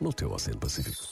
no 0.00 0.12
teu 0.12 0.32
Oceano 0.32 0.60
Pacífico. 0.60 1.06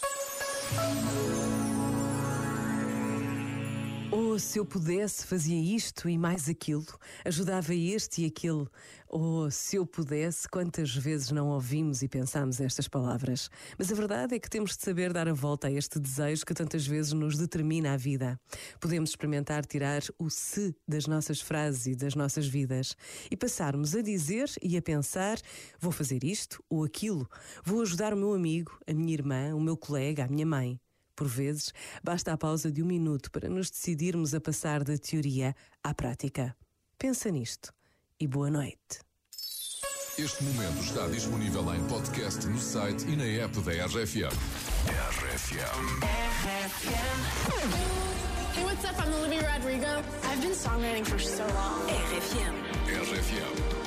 Oh, 4.18 4.38
se 4.38 4.58
eu 4.58 4.64
pudesse, 4.64 5.26
fazia 5.26 5.60
isto 5.60 6.08
e 6.08 6.16
mais 6.16 6.48
aquilo, 6.48 6.86
ajudava 7.22 7.74
este 7.74 8.22
e 8.22 8.24
aquele. 8.24 8.66
Oh, 9.10 9.50
se 9.50 9.76
eu 9.76 9.84
pudesse, 9.84 10.48
quantas 10.48 10.96
vezes 10.96 11.30
não 11.30 11.48
ouvimos 11.48 12.00
e 12.00 12.08
pensamos 12.08 12.58
estas 12.58 12.88
palavras. 12.88 13.50
Mas 13.78 13.92
a 13.92 13.94
verdade 13.94 14.34
é 14.34 14.38
que 14.38 14.48
temos 14.48 14.74
de 14.74 14.82
saber 14.82 15.12
dar 15.12 15.28
a 15.28 15.34
volta 15.34 15.68
a 15.68 15.70
este 15.70 15.98
desejo 15.98 16.46
que 16.46 16.54
tantas 16.54 16.86
vezes 16.86 17.12
nos 17.12 17.36
determina 17.36 17.92
a 17.92 17.98
vida. 17.98 18.40
Podemos 18.80 19.10
experimentar 19.10 19.66
tirar 19.66 20.00
o 20.18 20.30
se 20.30 20.74
das 20.88 21.06
nossas 21.06 21.42
frases 21.42 21.84
e 21.84 21.94
das 21.94 22.14
nossas 22.14 22.46
vidas 22.46 22.96
e 23.30 23.36
passarmos 23.36 23.94
a 23.94 24.00
dizer 24.00 24.50
e 24.62 24.78
a 24.78 24.82
pensar: 24.82 25.36
vou 25.78 25.92
fazer 25.92 26.24
isto 26.24 26.64
ou 26.70 26.84
aquilo, 26.84 27.28
vou 27.62 27.82
ajudar 27.82 28.14
o 28.14 28.16
meu 28.16 28.32
amigo, 28.32 28.80
a 28.86 28.94
minha 28.94 29.12
irmã, 29.12 29.54
o 29.54 29.60
meu 29.60 29.76
colega, 29.76 30.24
a 30.24 30.28
minha 30.28 30.46
mãe. 30.46 30.80
Por 31.16 31.26
vezes, 31.26 31.72
basta 32.04 32.32
a 32.32 32.36
pausa 32.36 32.70
de 32.70 32.82
um 32.82 32.86
minuto 32.86 33.30
para 33.30 33.48
nos 33.48 33.70
decidirmos 33.70 34.34
a 34.34 34.40
passar 34.40 34.84
da 34.84 34.98
teoria 34.98 35.56
à 35.82 35.94
prática. 35.94 36.54
Pensa 36.98 37.30
nisto 37.30 37.72
e 38.20 38.28
boa 38.28 38.50
noite. 38.50 39.00
Este 40.18 40.44
momento 40.44 40.82
está 40.82 41.06
disponível 41.08 41.74
em 41.74 41.86
podcast 41.88 42.46
no 42.46 42.58
site 42.58 43.06
e 43.06 43.16
na 43.16 43.44
app 43.44 43.58
da 43.60 43.72
RFM. 43.86 44.32
RFM. 44.88 46.06
Hey, 48.54 48.64
what's 48.64 48.84
up? 48.84 48.98
I'm 48.98 49.12
Olivia 49.12 49.42
Rodrigo. 49.42 50.02
I've 50.24 50.40
been 50.40 50.54
songwriting 50.54 51.04
for 51.04 51.18
so 51.18 51.44
long. 51.44 51.86
RFM. 51.88 52.54
RFM. 52.88 53.86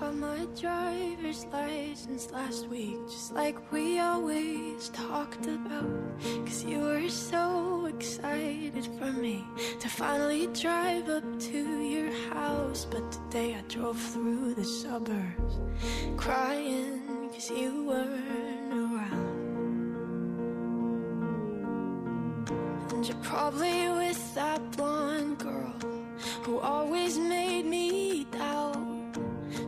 Got 0.00 0.14
my 0.16 0.46
driver's 0.58 1.44
license 1.52 2.30
last 2.32 2.66
week, 2.68 2.96
just 3.06 3.32
like 3.34 3.56
we 3.70 4.00
always 4.00 4.88
talked 4.88 5.39
finally 10.00 10.46
drive 10.54 11.10
up 11.10 11.22
to 11.38 11.58
your 11.82 12.10
house. 12.32 12.86
But 12.90 13.12
today 13.12 13.54
I 13.54 13.60
drove 13.68 14.00
through 14.00 14.54
the 14.54 14.64
suburbs, 14.64 15.60
crying 16.16 17.28
cause 17.30 17.50
you 17.50 17.84
weren't 17.84 18.72
around. 18.72 19.28
And 22.92 23.06
you're 23.06 23.22
probably 23.22 23.90
with 23.90 24.34
that 24.34 24.62
blonde 24.74 25.36
girl 25.38 25.74
who 26.44 26.58
always 26.60 27.18
made 27.18 27.66
me 27.66 28.24
doubt. 28.32 29.18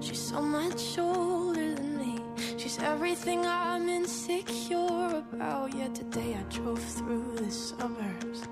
She's 0.01 0.23
so 0.33 0.41
much 0.41 0.99
older 0.99 1.75
than 1.75 1.99
me. 1.99 2.19
She's 2.57 2.79
everything 2.79 3.45
I'm 3.45 3.87
insecure 3.87 5.23
about. 5.31 5.75
Yet 5.75 5.95
today 5.95 6.39
I 6.41 6.43
drove 6.55 6.83
through 6.83 7.37
the 7.37 7.51
suburbs. 7.51 8.49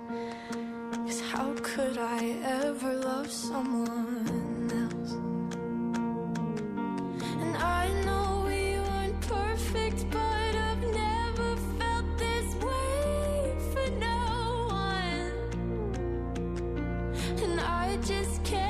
How 1.32 1.54
could 1.62 1.96
I 1.96 2.34
ever 2.42 2.92
love 2.94 3.30
someone 3.30 4.68
else? 4.82 5.12
And 7.42 7.56
I 7.56 7.88
know 8.04 8.42
we 8.46 8.80
weren't 8.80 9.20
perfect, 9.20 10.10
but 10.10 10.52
I've 10.68 10.82
never 10.82 11.56
felt 11.78 12.18
this 12.18 12.48
way 12.56 13.54
for 13.72 13.88
no 14.08 14.22
one. 14.70 15.32
And 17.44 17.60
I 17.60 17.96
just 18.02 18.42
can't 18.42 18.69